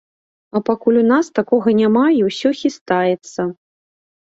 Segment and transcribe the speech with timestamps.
[0.59, 3.41] А пакуль у нас такога няма і ўсё хістаецца.